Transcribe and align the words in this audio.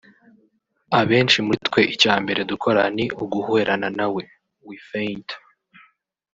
Abenshi 0.99 1.37
muri 1.45 1.59
twe 1.67 1.81
icya 1.93 2.13
mbere 2.23 2.41
dukora 2.51 2.81
ni 2.95 3.05
“uguhwerana” 3.23 3.87
nawe 3.97 4.23
(we 4.67 4.75
faint) 4.89 5.29